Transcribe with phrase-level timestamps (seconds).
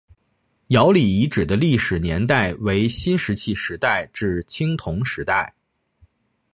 [0.69, 5.53] 姚李遗址的历史年代为新石器时代至青铜时代。